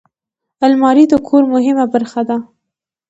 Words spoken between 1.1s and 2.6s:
کور مهمه برخه ده